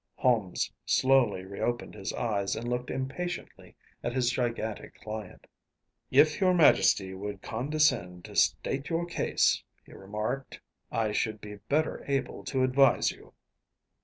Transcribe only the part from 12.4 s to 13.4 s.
to advise you.